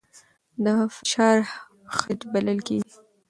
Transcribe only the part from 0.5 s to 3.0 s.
دا فشار خج بلل کېږي.